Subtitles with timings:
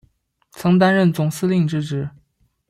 [0.49, 2.09] 曾担任总司令之职。